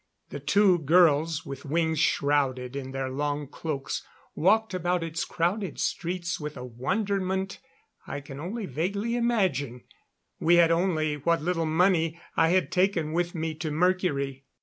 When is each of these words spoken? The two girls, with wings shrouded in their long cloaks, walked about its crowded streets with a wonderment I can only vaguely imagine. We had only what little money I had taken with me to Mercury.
The 0.31 0.39
two 0.39 0.79
girls, 0.79 1.45
with 1.45 1.63
wings 1.63 1.99
shrouded 1.99 2.75
in 2.75 2.89
their 2.89 3.07
long 3.11 3.45
cloaks, 3.47 4.01
walked 4.33 4.73
about 4.73 5.03
its 5.03 5.23
crowded 5.25 5.79
streets 5.79 6.39
with 6.39 6.57
a 6.57 6.65
wonderment 6.65 7.59
I 8.07 8.19
can 8.19 8.39
only 8.39 8.65
vaguely 8.65 9.15
imagine. 9.15 9.83
We 10.39 10.55
had 10.55 10.71
only 10.71 11.17
what 11.17 11.43
little 11.43 11.67
money 11.67 12.19
I 12.35 12.47
had 12.49 12.71
taken 12.71 13.13
with 13.13 13.35
me 13.35 13.53
to 13.53 13.69
Mercury. 13.69 14.43